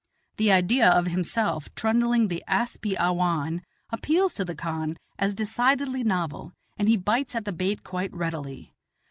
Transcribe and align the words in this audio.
The 0.37 0.51
idea 0.51 0.89
of 0.89 1.05
himself 1.05 1.69
trundling 1.75 2.27
the 2.27 2.43
asp 2.47 2.87
i 2.87 2.95
awhan 2.95 3.61
appeals 3.91 4.33
to 4.33 4.43
the 4.43 4.55
khan 4.55 4.97
as 5.19 5.35
decidedly 5.35 6.03
novel, 6.03 6.53
and 6.75 6.89
he 6.89 6.97
bites 6.97 7.35
at 7.35 7.45
the 7.45 7.53
bait 7.53 7.83
quite 7.83 8.11
readily. 8.11 8.73